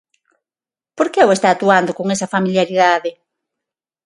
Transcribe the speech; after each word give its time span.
Por 0.97 1.07
que 1.13 1.21
o 1.27 1.29
está 1.37 1.47
atuando 1.51 1.91
con 1.97 2.05
esa 2.15 2.31
familiaridade? 2.33 3.09